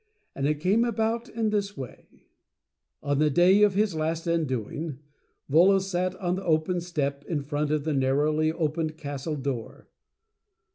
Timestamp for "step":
6.81-7.23